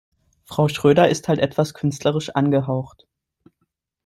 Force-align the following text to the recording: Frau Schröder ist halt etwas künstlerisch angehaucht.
Frau 0.45 0.67
Schröder 0.67 1.09
ist 1.09 1.27
halt 1.27 1.39
etwas 1.39 1.75
künstlerisch 1.75 2.31
angehaucht. 2.31 3.05